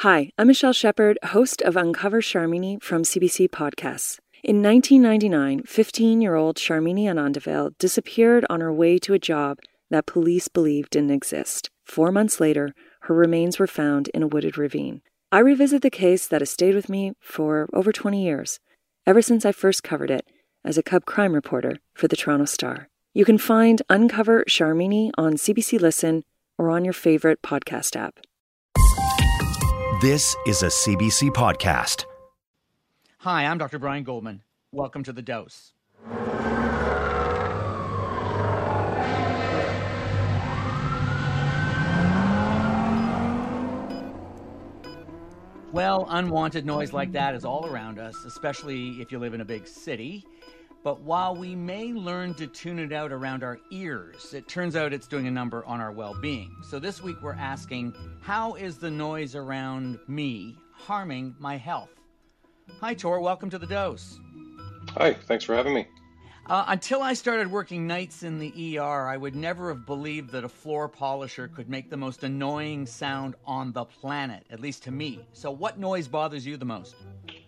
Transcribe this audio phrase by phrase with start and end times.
[0.00, 4.18] Hi, I'm Michelle Shepard, host of Uncover Sharmini from CBC Podcasts.
[4.42, 9.58] In 1999, 15 year old Sharmini Anandavel disappeared on her way to a job
[9.90, 11.68] that police believed didn't exist.
[11.84, 15.02] Four months later, her remains were found in a wooded ravine.
[15.30, 18.58] I revisit the case that has stayed with me for over 20 years,
[19.06, 20.26] ever since I first covered it
[20.64, 22.88] as a cub crime reporter for the Toronto Star.
[23.12, 26.24] You can find Uncover Sharmini on CBC Listen
[26.56, 28.20] or on your favorite podcast app.
[30.00, 32.06] This is a CBC podcast.
[33.18, 33.78] Hi, I'm Dr.
[33.78, 34.40] Brian Goldman.
[34.72, 35.74] Welcome to The Dose.
[45.70, 49.44] Well, unwanted noise like that is all around us, especially if you live in a
[49.44, 50.24] big city.
[50.82, 54.94] But while we may learn to tune it out around our ears, it turns out
[54.94, 56.56] it's doing a number on our well being.
[56.62, 61.90] So this week we're asking how is the noise around me harming my health?
[62.80, 63.20] Hi, Tor.
[63.20, 64.18] Welcome to the dose.
[64.94, 65.12] Hi.
[65.12, 65.86] Thanks for having me.
[66.46, 70.44] Uh, until I started working nights in the ER, I would never have believed that
[70.44, 74.90] a floor polisher could make the most annoying sound on the planet, at least to
[74.90, 75.20] me.
[75.34, 76.96] So, what noise bothers you the most?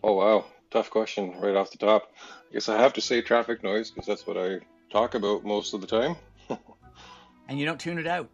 [0.04, 0.44] Oh, wow.
[0.70, 2.12] Tough question right off the top.
[2.52, 4.58] I guess I have to say traffic noise because that's what I
[4.90, 6.16] talk about most of the time.
[7.48, 8.28] and you don't tune it out?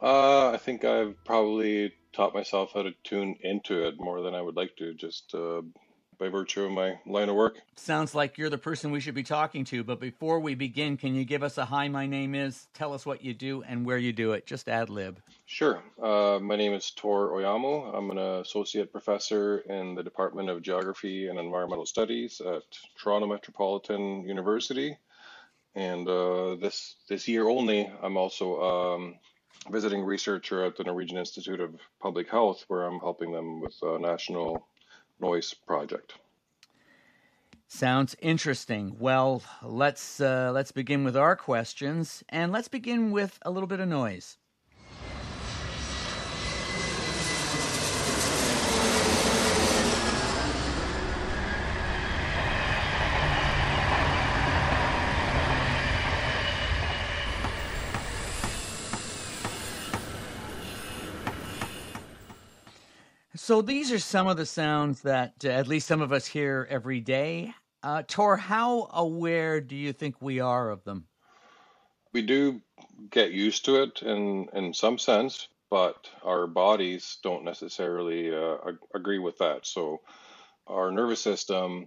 [0.00, 4.40] Uh, I think I've probably taught myself how to tune into it more than I
[4.40, 5.60] would like to, just uh,
[6.18, 7.58] by virtue of my line of work.
[7.76, 9.84] Sounds like you're the person we should be talking to.
[9.84, 13.04] But before we begin, can you give us a hi, my name is, tell us
[13.04, 14.46] what you do and where you do it?
[14.46, 15.20] Just ad lib.
[15.46, 15.82] Sure.
[16.02, 17.94] Uh, my name is Tor Oiamo.
[17.94, 22.62] I'm an associate professor in the Department of Geography and Environmental Studies at
[22.98, 24.96] Toronto Metropolitan University.
[25.74, 29.18] And uh, this this year only, I'm also um,
[29.70, 33.98] visiting researcher at the Norwegian Institute of Public Health, where I'm helping them with a
[33.98, 34.66] national
[35.20, 36.14] noise project.
[37.68, 38.96] Sounds interesting.
[38.98, 43.80] Well, let's uh, let's begin with our questions, and let's begin with a little bit
[43.80, 44.38] of noise.
[63.46, 66.66] So these are some of the sounds that uh, at least some of us hear
[66.68, 67.54] every day.
[67.80, 71.06] Uh, Tor, how aware do you think we are of them?
[72.12, 72.60] We do
[73.08, 78.56] get used to it in in some sense, but our bodies don't necessarily uh,
[78.92, 79.64] agree with that.
[79.64, 80.00] So
[80.66, 81.86] our nervous system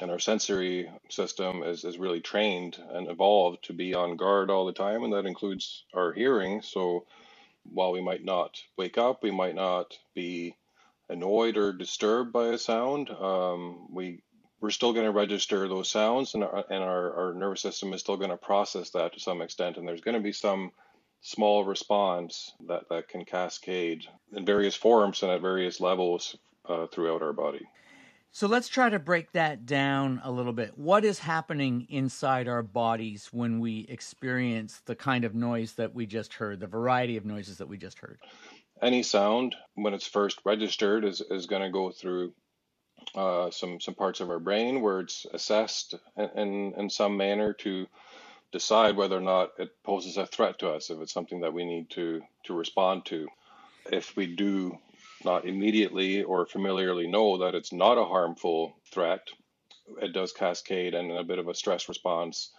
[0.00, 4.66] and our sensory system is, is really trained and evolved to be on guard all
[4.66, 6.62] the time, and that includes our hearing.
[6.62, 7.06] So
[7.62, 10.56] while we might not wake up, we might not be
[11.08, 14.22] annoyed or disturbed by a sound, um, we
[14.60, 18.00] we're still going to register those sounds, and our, and our, our nervous system is
[18.00, 19.76] still going to process that to some extent.
[19.76, 20.72] And there's going to be some
[21.20, 26.36] small response that that can cascade in various forms and at various levels
[26.68, 27.66] uh, throughout our body.
[28.32, 30.76] So let's try to break that down a little bit.
[30.76, 36.04] What is happening inside our bodies when we experience the kind of noise that we
[36.04, 38.18] just heard, the variety of noises that we just heard?
[38.82, 42.32] Any sound when it's first registered is, is going to go through
[43.14, 47.86] uh, some some parts of our brain where it's assessed in, in, some manner to
[48.52, 51.64] decide whether or not it poses a threat to us if it's something that we
[51.64, 53.28] need to to respond to.
[53.92, 54.78] If we do
[55.24, 59.28] not immediately or familiarly know that it's not a harmful threat
[60.02, 62.50] it does cascade and a bit of a stress response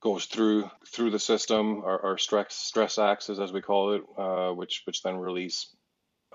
[0.00, 4.50] goes through through the system, our, our stress stress axis as we call it, uh,
[4.52, 5.74] which which then release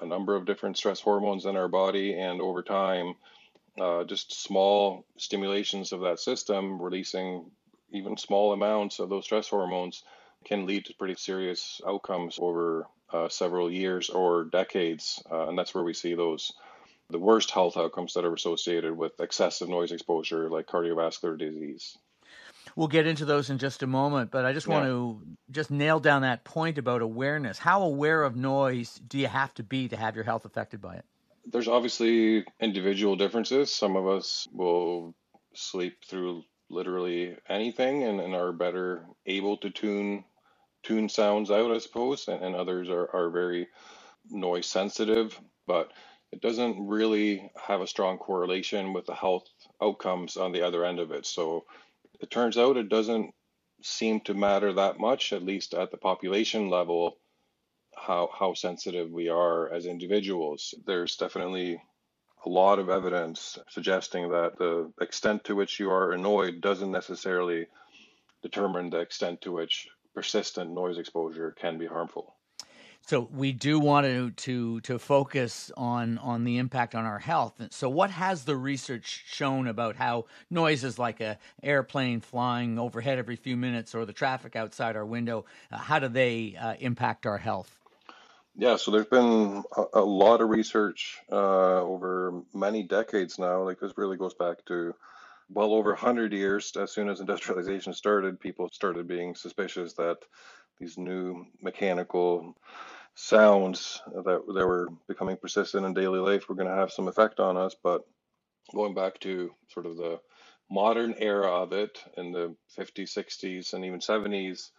[0.02, 3.16] a number of different stress hormones in our body, and over time,
[3.80, 7.50] uh, just small stimulations of that system, releasing
[7.92, 10.04] even small amounts of those stress hormones,
[10.44, 15.74] can lead to pretty serious outcomes over uh, several years or decades, uh, and that's
[15.74, 16.52] where we see those
[17.10, 21.96] the worst health outcomes that are associated with excessive noise exposure, like cardiovascular disease.
[22.76, 25.22] We'll get into those in just a moment, but I just want to
[25.52, 27.60] just nail down that point about awareness.
[27.60, 30.96] How aware of noise do you have to be to have your health affected by
[30.96, 31.06] it?
[31.46, 33.74] There's obviously individual differences.
[33.74, 35.16] Some of us will
[35.56, 40.26] sleep through literally anything and, and are better able to tune
[40.84, 43.68] tune sounds out, I suppose, and, and others are, are very
[44.30, 45.92] noise sensitive, but
[46.32, 49.48] it doesn't really have a strong correlation with the health
[49.82, 51.26] outcomes on the other end of it.
[51.26, 51.66] So
[52.22, 53.34] it turns out it doesn't
[53.82, 57.18] seem to matter that much, at least at the population level,
[57.96, 60.74] how how sensitive we are as individuals.
[60.86, 61.82] There's definitely
[62.46, 67.68] a lot of evidence suggesting that the extent to which you are annoyed doesn't necessarily
[68.44, 72.35] determine the extent to which persistent noise exposure can be harmful.
[73.08, 77.54] So we do want to to to focus on on the impact on our health.
[77.70, 83.20] So what has the research shown about how noise is like a airplane flying overhead
[83.20, 85.46] every few minutes or the traffic outside our window?
[85.72, 87.80] Uh, how do they uh, impact our health?
[88.56, 93.62] Yeah, so there's been a, a lot of research uh, over many decades now.
[93.62, 94.96] Like this really goes back to
[95.54, 96.76] well over 100 years.
[96.76, 100.18] As soon as industrialization started, people started being suspicious that
[100.80, 102.56] these new mechanical
[103.16, 107.40] sounds that, that were becoming persistent in daily life were going to have some effect
[107.40, 107.76] on us.
[107.82, 108.04] But
[108.74, 110.20] going back to sort of the
[110.70, 114.72] modern era of it in the 50s, 60s, and even 70s,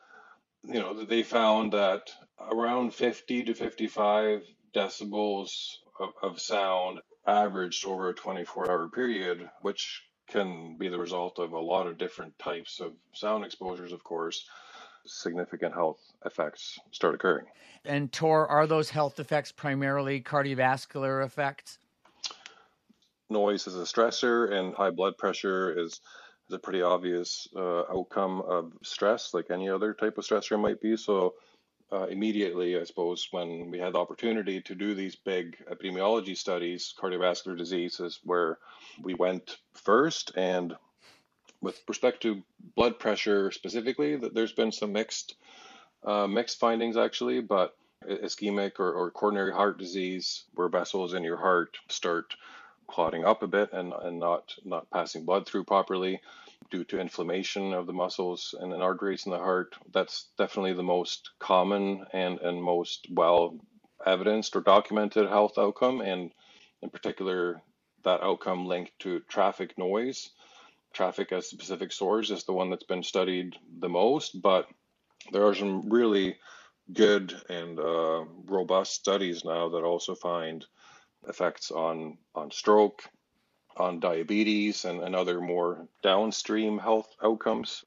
[0.65, 2.11] you know, they found that
[2.41, 4.43] around 50 to 55
[4.75, 11.39] decibels of, of sound averaged over a 24 hour period, which can be the result
[11.39, 14.45] of a lot of different types of sound exposures, of course
[15.07, 17.47] significant health effects start occurring.
[17.85, 21.79] And Tor, are those health effects primarily cardiovascular effects?
[23.29, 26.01] Noise is a stressor, and high blood pressure is
[26.49, 30.81] is a pretty obvious uh, outcome of stress, like any other type of stressor might
[30.81, 30.97] be.
[30.97, 31.35] So,
[31.93, 36.95] uh, immediately, I suppose, when we had the opportunity to do these big epidemiology studies,
[37.01, 38.59] cardiovascular disease is where
[39.03, 40.77] we went first, and
[41.61, 42.43] with respect to
[42.75, 45.37] blood pressure specifically, that there's been some mixed
[46.05, 47.77] uh, mixed findings actually, but
[48.09, 52.35] ischemic or, or coronary heart disease, where vessels in your heart start
[52.89, 56.21] clotting up a bit and, and not not passing blood through properly
[56.71, 59.75] due to inflammation of the muscles and, and arteries in the heart.
[59.93, 63.59] That's definitely the most common and, and most well
[64.05, 66.33] evidenced or documented health outcome, and
[66.83, 67.61] in particular,
[68.05, 70.31] that outcome linked to traffic noise
[70.97, 74.67] traffic as specific source is the one that's been studied the most, but
[75.31, 76.37] there are some really
[76.93, 80.65] good and uh, robust studies now that also find
[81.29, 83.03] effects on on stroke,
[83.77, 87.85] on diabetes, and, and other more downstream health outcomes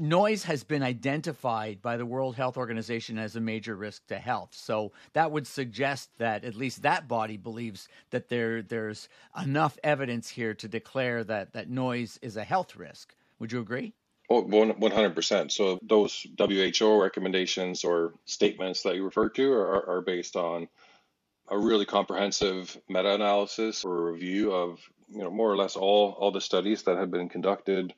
[0.00, 4.50] noise has been identified by the World Health Organization as a major risk to health.
[4.52, 9.08] So that would suggest that at least that body believes that there there's
[9.40, 13.14] enough evidence here to declare that that noise is a health risk.
[13.38, 13.92] Would you agree?
[14.30, 15.50] Oh, 100%.
[15.50, 20.68] So those WHO recommendations or statements that you refer to are, are based on
[21.50, 24.80] a really comprehensive meta-analysis or review of
[25.10, 27.94] you know more or less all all the studies that have been conducted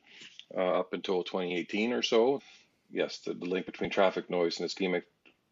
[0.55, 2.41] uh, up until 2018 or so.
[2.89, 5.03] Yes, the, the link between traffic noise and ischemic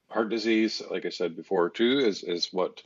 [0.10, 2.84] heart disease, like I said before, too, is, is what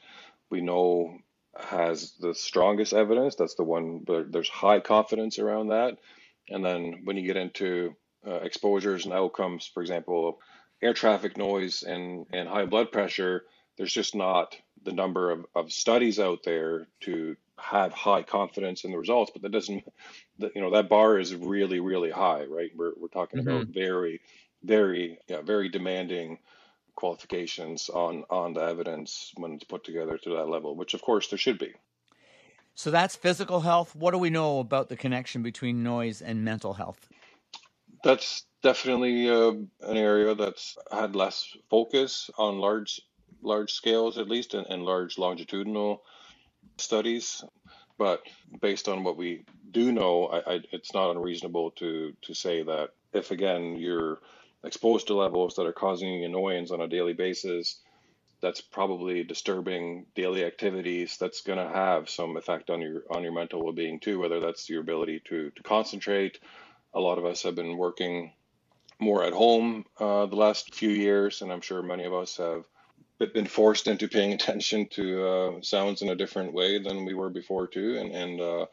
[0.50, 1.18] we know
[1.60, 3.36] has the strongest evidence.
[3.36, 5.98] That's the one, there's high confidence around that.
[6.50, 7.96] And then when you get into
[8.28, 10.40] uh, exposures and outcomes, for example,
[10.82, 13.44] air traffic noise and, and high blood pressure,
[13.78, 18.92] there's just not the number of, of studies out there to have high confidence in
[18.92, 19.84] the results, but that doesn't,
[20.38, 22.72] you know, that bar is really, really high, right?
[22.76, 23.50] We're, we're talking mm-hmm.
[23.50, 24.22] about very,
[24.64, 26.40] very, yeah, very demanding
[26.96, 31.30] qualifications on, on the evidence when it's put together to that level, which of course
[31.30, 31.74] there should be.
[32.76, 33.96] So that's physical health.
[33.96, 37.08] What do we know about the connection between noise and mental health?
[38.04, 39.52] That's definitely uh,
[39.82, 43.02] an area that's had less focus on large
[43.42, 46.02] large scales at least and, and large longitudinal
[46.78, 47.44] studies,
[47.98, 48.22] but
[48.62, 52.90] based on what we do know, I, I, it's not unreasonable to to say that
[53.14, 54.20] if again you're
[54.64, 57.80] exposed to levels that are causing annoyance on a daily basis,
[58.42, 61.18] that's probably disturbing daily activities.
[61.18, 64.20] That's going to have some effect on your on your mental well-being too.
[64.20, 66.40] Whether that's your ability to to concentrate.
[66.96, 68.34] A lot of us have been working
[69.00, 72.66] more at home uh, the last few years, and I'm sure many of us have
[73.20, 77.30] been forced into paying attention to uh, sounds in a different way than we were
[77.30, 78.66] before too, and and uh,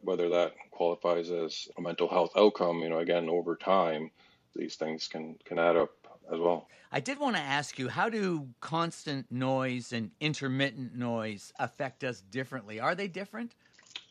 [0.00, 4.10] whether that qualifies as a mental health outcome, you know, again over time,
[4.54, 5.90] these things can can add up
[6.32, 6.68] as well.
[6.90, 12.22] I did want to ask you, how do constant noise and intermittent noise affect us
[12.22, 12.80] differently?
[12.80, 13.52] Are they different?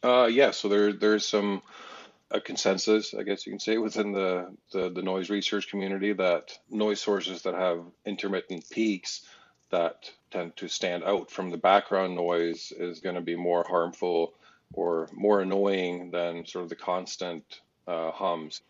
[0.03, 1.61] Uh, yeah, so there there's some
[2.31, 6.57] a consensus, I guess you can say, within the, the, the noise research community that
[6.69, 9.21] noise sources that have intermittent peaks
[9.69, 14.33] that tend to stand out from the background noise is going to be more harmful
[14.73, 17.43] or more annoying than sort of the constant
[17.87, 18.61] uh, hums.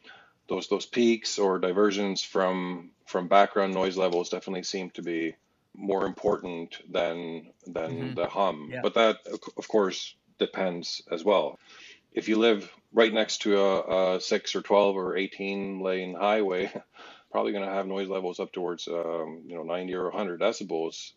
[0.47, 5.35] Those those peaks or diversions from from background noise levels definitely seem to be
[5.75, 8.69] more important than than hmm the hum.
[8.71, 8.81] Yeah.
[8.81, 9.17] But that,
[9.57, 11.59] of course, depends as well.
[12.13, 16.71] If you live right next to a, a six or twelve or eighteen lane highway,
[17.31, 21.11] probably going to have noise levels up towards um, you know 90 or 100 decibels.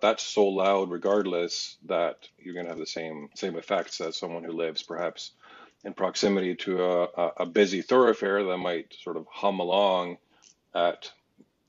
[0.00, 4.44] That's so loud, regardless, that you're going to have the same same effects as someone
[4.44, 5.32] who lives perhaps
[5.84, 7.04] in proximity to a,
[7.38, 10.18] a busy thoroughfare that might sort of hum along
[10.74, 11.10] at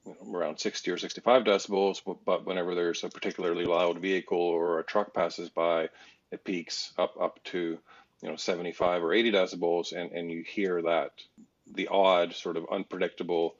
[0.05, 4.39] you know, around 60 or 65 decibels, but, but whenever there's a particularly loud vehicle
[4.39, 5.89] or a truck passes by,
[6.31, 7.77] it peaks up up to
[8.21, 11.11] you know 75 or 80 decibels, and, and you hear that
[11.71, 13.55] the odd sort of unpredictable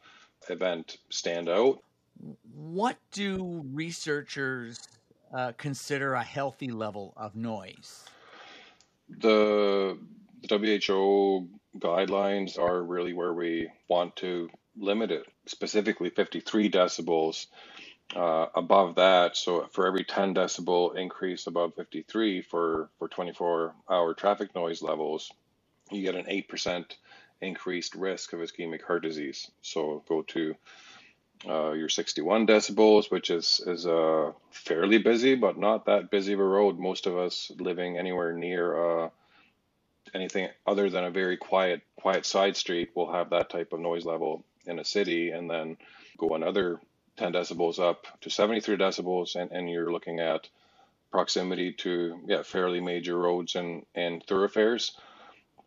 [0.49, 1.81] event stand out.
[2.53, 4.87] What do researchers
[5.33, 8.05] uh, consider a healthy level of noise?
[9.09, 9.97] The,
[10.47, 17.47] the WHO guidelines are really where we want to limit it, specifically 53 decibels.
[18.15, 24.13] Uh, above that, so for every 10 decibel increase above 53 for, for 24 hour
[24.15, 25.31] traffic noise levels,
[25.91, 26.85] you get an 8%
[27.41, 29.51] increased risk of ischemic heart disease.
[29.61, 30.55] So go to
[31.47, 36.39] uh, your 61 decibels, which is is uh, fairly busy, but not that busy of
[36.39, 36.79] a road.
[36.79, 39.09] Most of us living anywhere near uh,
[40.13, 44.05] anything other than a very quiet quiet side street will have that type of noise
[44.05, 45.77] level in a city, and then
[46.17, 46.79] go another
[47.17, 50.49] 10 decibels up to 73 decibels, and, and you're looking at
[51.11, 54.97] proximity to yeah fairly major roads and and thoroughfares.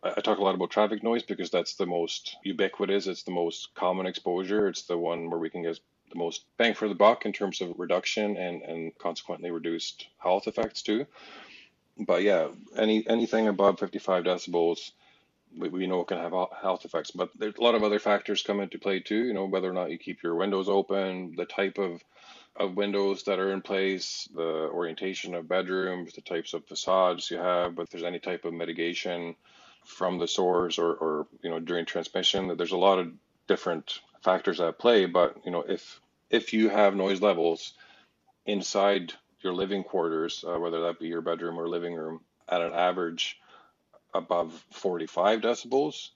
[0.03, 3.73] I talk a lot about traffic noise because that's the most ubiquitous, it's the most
[3.75, 5.79] common exposure, it's the one where we can get
[6.11, 10.49] the most bang for the buck in terms of reduction and, and consequently reduced health
[10.49, 11.07] effects too.
[11.99, 14.91] But yeah, any anything above 55 decibels,
[15.57, 17.13] we, we know it can have health effects.
[17.13, 19.25] But there's a lot of other factors come into play too.
[19.25, 22.03] You know, whether or not you keep your windows open, the type of
[22.57, 27.39] of windows that are in place, the orientation of bedrooms, the types of facades you
[27.39, 29.35] have, but if there's any type of mitigation
[29.85, 32.57] from the source or, or you know during transmission.
[32.57, 33.13] There's a lot of
[33.47, 37.75] different factors at play, but you know if if you have noise levels
[38.47, 42.73] inside your living quarters, uh, whether that be your bedroom or living room, at an
[42.73, 43.39] average
[44.15, 46.11] above 45 decibels,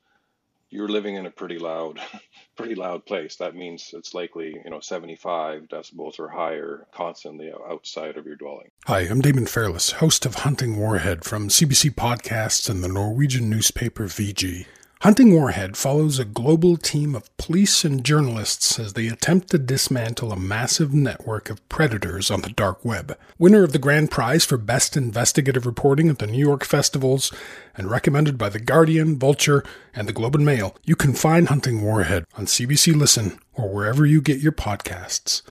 [0.70, 2.00] you're living in a pretty loud,
[2.56, 3.36] pretty loud place.
[3.36, 8.70] That means it's likely, you know, 75 decibels or higher constantly outside of your dwelling.
[8.86, 14.04] Hi, I'm Damon Fairless, host of Hunting Warhead from CBC Podcasts and the Norwegian newspaper
[14.04, 14.66] VG.
[15.02, 20.32] Hunting Warhead follows a global team of police and journalists as they attempt to dismantle
[20.32, 23.16] a massive network of predators on the dark web.
[23.38, 27.30] Winner of the grand prize for best investigative reporting at the New York festivals
[27.76, 29.62] and recommended by The Guardian, Vulture,
[29.94, 34.06] and the Globe and Mail, you can find Hunting Warhead on CBC Listen or wherever
[34.06, 35.42] you get your podcasts.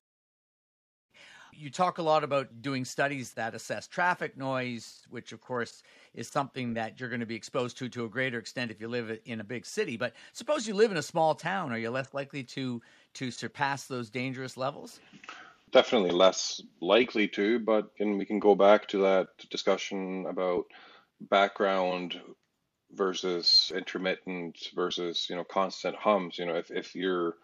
[1.53, 5.83] You talk a lot about doing studies that assess traffic noise, which of course
[6.15, 8.87] is something that you're going to be exposed to to a greater extent if you
[8.87, 9.97] live in a big city.
[9.97, 12.81] But suppose you live in a small town, are you less likely to
[13.15, 14.99] to surpass those dangerous levels?
[15.71, 20.65] Definitely less likely to, but and we can go back to that discussion about
[21.21, 22.19] background
[22.91, 26.37] versus intermittent versus you know constant hums.
[26.37, 27.35] You know, if if you're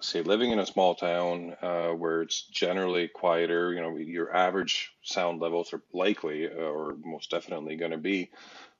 [0.00, 4.92] say living in a small town uh, where it's generally quieter, you know, your average
[5.02, 8.30] sound levels are likely uh, or most definitely going to be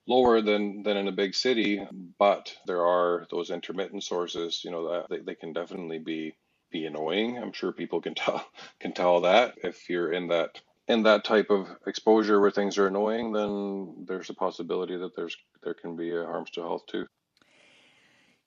[0.07, 1.83] lower than than in a big city.
[2.19, 6.35] But there are those intermittent sources, you know, that they, can definitely be
[6.71, 7.39] be annoying.
[7.39, 8.45] I'm sure people can tell
[8.81, 12.89] can tell that if you're in that in that type of exposure where things are
[12.89, 17.07] annoying, then there's a possibility that there's there can be harms to health too.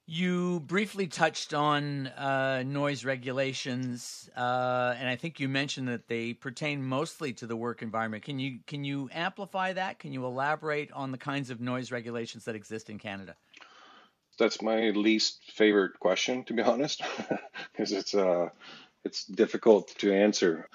[0.05, 6.33] You briefly touched on uh, noise regulations, uh, and I think you mentioned that they
[6.33, 8.25] pertain mostly to the work environment.
[8.25, 9.99] Can you can you amplify that?
[9.99, 13.35] Can you elaborate on the kinds of noise regulations that exist in Canada?
[14.37, 17.01] That's my least favorite question, to be honest,
[17.71, 18.49] because it's uh,
[19.05, 20.67] it's difficult to answer.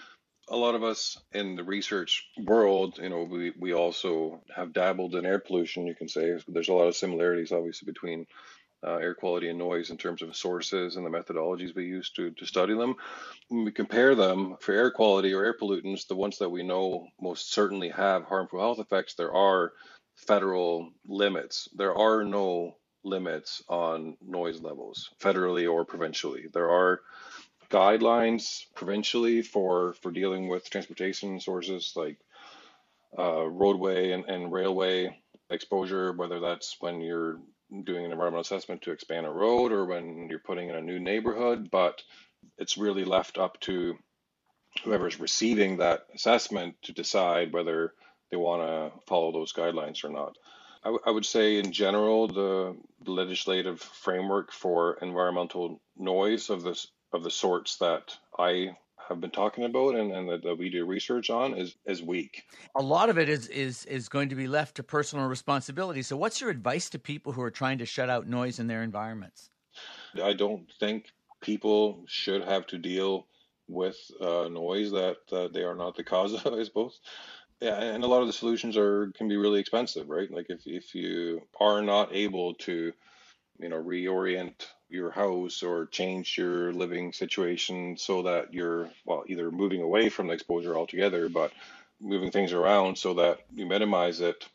[0.50, 5.14] A lot of us in the research world, you know, we, we also have dabbled
[5.14, 5.86] in air pollution.
[5.86, 8.26] You can say there's a lot of similarities, obviously, between
[8.86, 12.30] uh, air quality and noise in terms of sources and the methodologies we use to,
[12.32, 12.94] to study them.
[13.48, 17.08] When we compare them for air quality or air pollutants, the ones that we know
[17.20, 19.72] most certainly have harmful health effects, there are
[20.16, 21.68] federal limits.
[21.74, 26.46] There are no limits on noise levels, federally or provincially.
[26.52, 27.00] There are
[27.70, 32.18] guidelines provincially for, for dealing with transportation sources like
[33.18, 35.16] uh, roadway and, and railway
[35.50, 37.38] exposure, whether that's when you're
[37.84, 40.98] doing an environmental assessment to expand a road or when you're putting in a new
[40.98, 42.02] neighborhood, but
[42.58, 43.96] it's really left up to
[44.84, 47.92] whoever's receiving that assessment to decide whether
[48.30, 50.36] they want to follow those guidelines or not.
[50.84, 56.62] I, w- I would say, in general, the, the legislative framework for environmental noise of
[56.62, 58.76] this of the sorts that I
[59.08, 62.44] have been talking about and, and that, that, we do research on is is weak.
[62.76, 66.02] A lot of it is is is going to be left to personal responsibility.
[66.02, 68.82] So, what's your advice to people who are trying to shut out noise in their
[68.82, 69.50] environments?
[70.22, 73.26] I don't think people should have to deal
[73.68, 76.52] with uh, noise that uh, they are not the cause of.
[76.52, 77.00] I suppose.
[77.60, 80.30] Yeah, and a lot of the solutions are can be really expensive, right?
[80.30, 82.92] Like if if you are not able to,
[83.58, 84.54] you know, reorient
[84.88, 90.28] your house or change your living situation so that you're well either moving away from
[90.28, 91.52] the exposure altogether, but
[92.00, 94.46] moving things around so that you minimize it.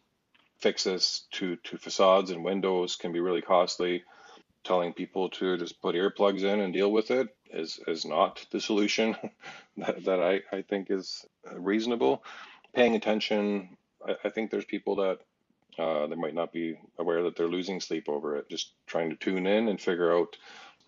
[0.59, 4.03] Fixes to to facades and windows can be really costly.
[4.63, 8.61] Telling people to just put earplugs in and deal with it is is not the
[8.61, 9.15] solution
[9.77, 12.23] that, that I, I think is reasonable
[12.73, 13.77] paying attention.
[14.07, 15.19] I, I think there's people that
[15.77, 18.49] uh, they might not be aware that they're losing sleep over it.
[18.49, 20.35] Just trying to tune in and figure out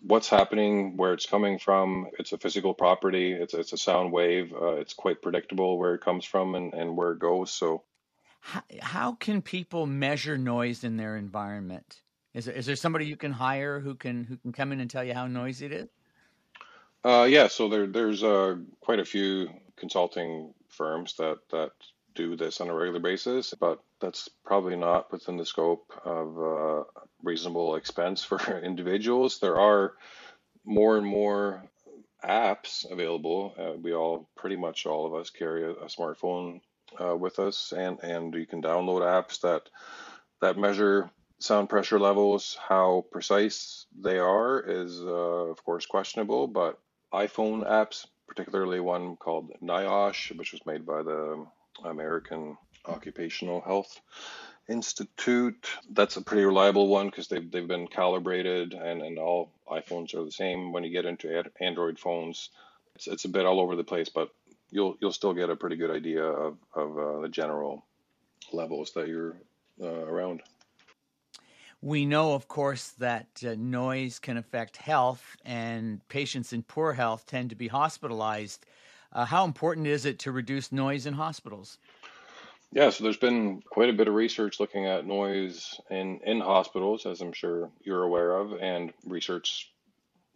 [0.00, 2.08] what's happening, where it's coming from.
[2.18, 3.32] It's a physical property.
[3.32, 4.52] It's it's a sound wave.
[4.52, 7.50] Uh, it's quite predictable where it comes from and, and where it goes.
[7.50, 7.82] So,
[8.40, 12.02] how, how can people measure noise in their environment?
[12.34, 14.90] Is there, is there somebody you can hire who can who can come in and
[14.90, 15.88] tell you how noisy it is?
[17.04, 21.72] Uh, yeah, so there there's uh, quite a few consulting firms that that
[22.16, 26.84] do this on a regular basis, but that's probably not within the scope of uh,
[27.22, 29.38] reasonable expense for individuals.
[29.38, 29.94] There are
[30.64, 31.62] more and more
[32.24, 33.54] apps available.
[33.58, 36.60] Uh, we all, pretty much all of us, carry a, a smartphone
[37.00, 39.68] uh, with us, and and you can download apps that
[40.40, 42.56] that measure sound pressure levels.
[42.68, 46.78] How precise they are is, uh, of course, questionable, but
[47.12, 51.46] iPhone apps particularly one called NIOSH, which was made by the
[51.84, 52.56] American
[52.86, 54.00] Occupational Health
[54.68, 55.68] Institute.
[55.90, 60.24] That's a pretty reliable one because they've, they've been calibrated and, and all iPhones are
[60.24, 60.72] the same.
[60.72, 62.50] When you get into Android phones,
[62.94, 64.30] it's, it's a bit all over the place, but
[64.70, 67.84] you'll you'll still get a pretty good idea of, of uh, the general
[68.52, 69.36] levels that you're
[69.80, 70.42] uh, around.
[71.82, 77.26] We know, of course, that uh, noise can affect health, and patients in poor health
[77.26, 78.64] tend to be hospitalized.
[79.16, 81.78] Uh, how important is it to reduce noise in hospitals?
[82.70, 87.06] Yeah, so there's been quite a bit of research looking at noise in, in hospitals,
[87.06, 89.72] as I'm sure you're aware of, and research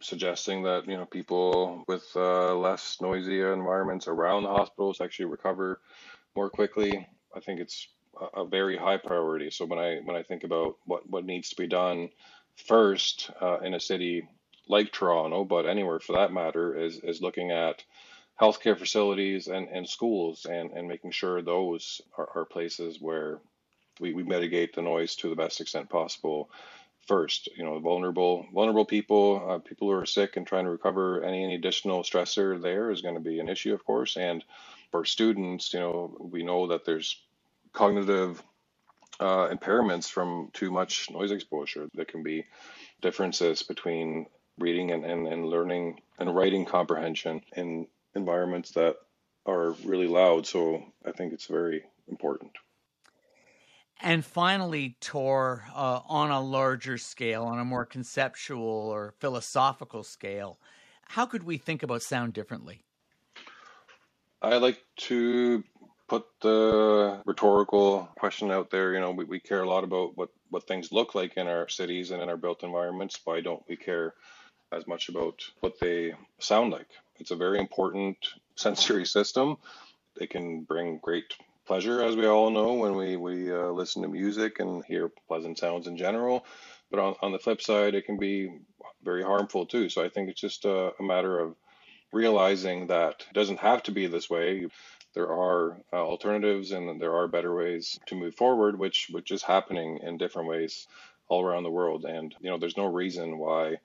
[0.01, 5.79] suggesting that you know people with uh, less noisy environments around the hospitals actually recover
[6.35, 7.07] more quickly.
[7.35, 7.87] I think it's
[8.35, 9.51] a very high priority.
[9.51, 12.09] So when I when I think about what what needs to be done
[12.55, 14.27] first uh, in a city
[14.67, 17.83] like Toronto, but anywhere for that matter, is is looking at
[18.41, 23.39] healthcare facilities and, and schools and, and making sure those are, are places where
[23.99, 26.49] we, we mitigate the noise to the best extent possible.
[27.07, 31.23] First you know vulnerable vulnerable people uh, people who are sick and trying to recover
[31.23, 34.17] any, any additional stressor there is going to be an issue of course.
[34.17, 34.43] And
[34.91, 37.21] for students you know we know that there's
[37.73, 38.41] cognitive
[39.19, 41.87] uh, impairments from too much noise exposure.
[41.93, 42.45] There can be
[43.01, 44.25] differences between
[44.57, 47.41] reading and, and, and learning and writing comprehension.
[47.55, 48.95] In environments that
[49.45, 50.45] are really loud.
[50.45, 52.51] So I think it's very important.
[54.03, 60.57] And finally, Tor, uh, on a larger scale, on a more conceptual or philosophical scale,
[61.03, 62.81] how could we think about sound differently?
[64.41, 65.63] I like to
[66.07, 68.93] put the rhetorical question out there.
[68.93, 71.69] You know, we, we care a lot about what, what things look like in our
[71.69, 73.19] cities and in our built environments.
[73.23, 74.15] Why don't we care
[74.71, 76.87] as much about what they sound like?
[77.19, 78.17] It's a very important
[78.55, 79.57] sensory system.
[80.17, 81.33] They can bring great
[81.65, 85.57] pleasure, as we all know, when we, we uh, listen to music and hear pleasant
[85.57, 86.45] sounds in general.
[86.89, 88.51] But on, on the flip side, it can be
[89.03, 89.89] very harmful too.
[89.89, 91.55] So I think it's just a, a matter of
[92.11, 94.67] realizing that it doesn't have to be this way
[95.13, 99.43] there are uh, alternatives and there are better ways to move forward, which which is
[99.43, 100.87] happening in different ways
[101.27, 102.05] all around the world.
[102.05, 103.77] And you know, there's no reason why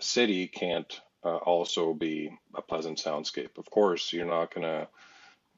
[0.00, 3.58] city can't uh, also be a pleasant soundscape.
[3.58, 4.88] Of course, you're not gonna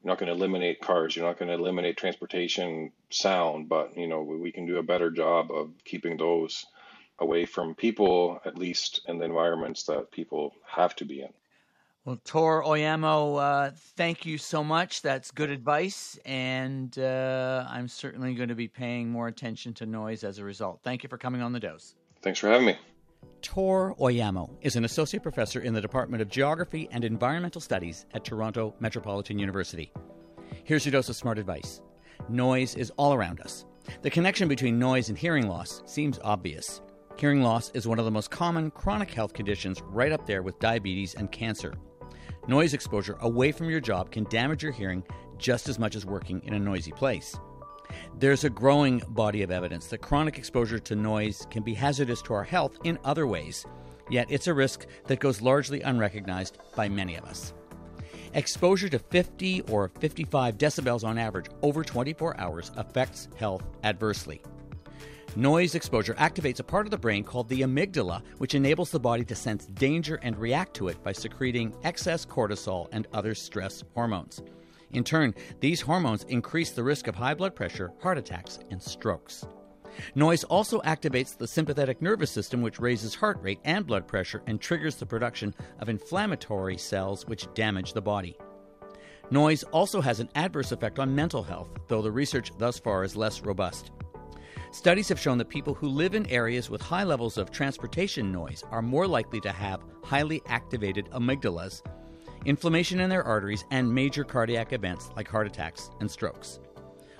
[0.03, 1.15] you're not going to eliminate cars.
[1.15, 4.83] You're not going to eliminate transportation sound, but you know we, we can do a
[4.83, 6.65] better job of keeping those
[7.19, 11.29] away from people, at least in the environments that people have to be in.
[12.03, 15.03] Well, Tor Oiamo, uh, thank you so much.
[15.03, 20.23] That's good advice, and uh, I'm certainly going to be paying more attention to noise
[20.23, 20.79] as a result.
[20.83, 21.93] Thank you for coming on the dose.
[22.23, 22.77] Thanks for having me.
[23.41, 28.23] Tor Oiamo is an associate professor in the Department of Geography and Environmental Studies at
[28.23, 29.91] Toronto Metropolitan University.
[30.63, 31.81] Here's your dose of smart advice
[32.29, 33.65] noise is all around us.
[34.03, 36.81] The connection between noise and hearing loss seems obvious.
[37.17, 40.59] Hearing loss is one of the most common chronic health conditions, right up there with
[40.59, 41.73] diabetes and cancer.
[42.47, 45.03] Noise exposure away from your job can damage your hearing
[45.37, 47.35] just as much as working in a noisy place.
[48.17, 52.33] There's a growing body of evidence that chronic exposure to noise can be hazardous to
[52.33, 53.65] our health in other ways,
[54.09, 57.53] yet it's a risk that goes largely unrecognized by many of us.
[58.33, 64.41] Exposure to 50 or 55 decibels on average over 24 hours affects health adversely.
[65.35, 69.23] Noise exposure activates a part of the brain called the amygdala, which enables the body
[69.23, 74.41] to sense danger and react to it by secreting excess cortisol and other stress hormones.
[74.93, 79.45] In turn, these hormones increase the risk of high blood pressure, heart attacks, and strokes.
[80.15, 84.59] Noise also activates the sympathetic nervous system, which raises heart rate and blood pressure and
[84.59, 88.37] triggers the production of inflammatory cells, which damage the body.
[89.29, 93.15] Noise also has an adverse effect on mental health, though the research thus far is
[93.15, 93.91] less robust.
[94.71, 98.63] Studies have shown that people who live in areas with high levels of transportation noise
[98.71, 101.81] are more likely to have highly activated amygdalas
[102.45, 106.59] inflammation in their arteries, and major cardiac events like heart attacks and strokes.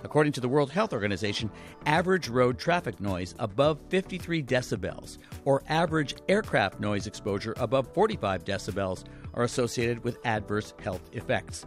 [0.04, 1.50] According to the World Health Organization,
[1.86, 9.04] average road traffic noise above 53 decibels or average aircraft noise exposure above 45 decibels
[9.34, 11.66] are associated with adverse health effects.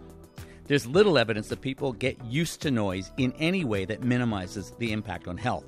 [0.66, 4.92] There's little evidence that people get used to noise in any way that minimizes the
[4.92, 5.66] impact on health.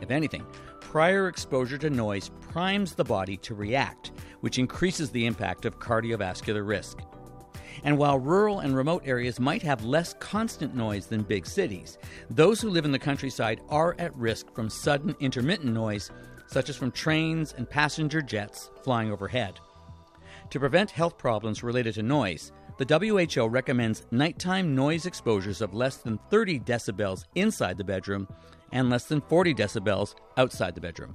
[0.00, 0.44] If anything,
[0.80, 6.66] prior exposure to noise primes the body to react, which increases the impact of cardiovascular
[6.66, 6.98] risk.
[7.84, 11.98] And while rural and remote areas might have less constant noise than big cities,
[12.30, 16.10] those who live in the countryside are at risk from sudden intermittent noise,
[16.46, 19.58] such as from trains and passenger jets flying overhead.
[20.50, 22.98] To prevent health problems related to noise, the
[23.34, 28.28] WHO recommends nighttime noise exposures of less than 30 decibels inside the bedroom
[28.72, 31.14] and less than 40 decibels outside the bedroom.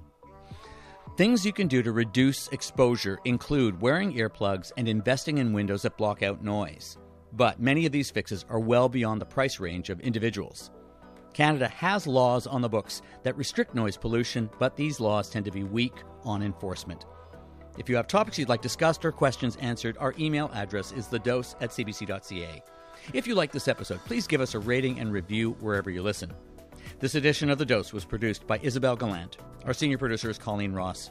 [1.21, 5.95] Things you can do to reduce exposure include wearing earplugs and investing in windows that
[5.95, 6.97] block out noise.
[7.33, 10.71] But many of these fixes are well beyond the price range of individuals.
[11.31, 15.51] Canada has laws on the books that restrict noise pollution, but these laws tend to
[15.51, 17.05] be weak on enforcement.
[17.77, 21.53] If you have topics you'd like discussed or questions answered, our email address is thedose
[21.61, 22.63] at cbc.ca.
[23.13, 26.33] If you like this episode, please give us a rating and review wherever you listen.
[27.01, 29.37] This edition of The Dose was produced by Isabel Gallant.
[29.65, 31.09] Our senior producer is Colleen Ross.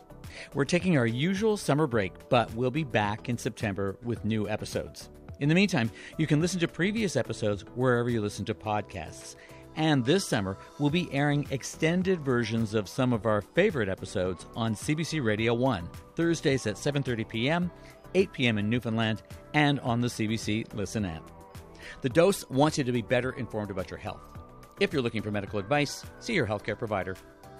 [0.54, 5.10] We're taking our usual summer break, but we'll be back in September with new episodes.
[5.40, 9.34] In the meantime, you can listen to previous episodes wherever you listen to podcasts.
[9.74, 14.76] And this summer, we'll be airing extended versions of some of our favorite episodes on
[14.76, 17.68] CBC Radio 1, Thursdays at 7:30 p.m.,
[18.14, 18.58] 8 p.m.
[18.58, 19.24] in Newfoundland,
[19.54, 21.28] and on the CBC Listen app.
[22.02, 24.20] The Dose wants you to be better informed about your health.
[24.80, 27.14] If you're looking for medical advice, see your healthcare provider.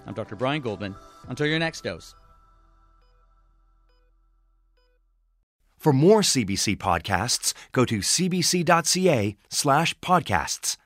[0.06, 0.37] I'm Dr.
[0.37, 0.96] Brian Goldman.
[1.28, 2.14] Until your next dose.
[5.78, 10.76] For more CBC podcasts, go to cbc.ca slash podcasts.